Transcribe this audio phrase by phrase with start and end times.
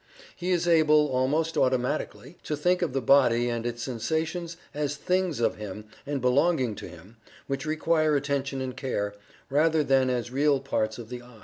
[0.35, 5.39] He is able, almost automatically, to think of the body and its sensations as things
[5.39, 9.13] of him, and belonging to him, which require attention and care,
[9.51, 11.39] rather than as real parts of the "I."